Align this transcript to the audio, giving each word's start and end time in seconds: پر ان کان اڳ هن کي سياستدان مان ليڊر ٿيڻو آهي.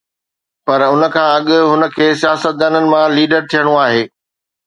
پر 0.65 0.79
ان 0.91 1.01
کان 1.13 1.27
اڳ 1.35 1.47
هن 1.69 1.81
کي 1.95 2.07
سياستدان 2.21 2.75
مان 2.91 3.07
ليڊر 3.17 3.41
ٿيڻو 3.51 3.73
آهي. 3.85 4.01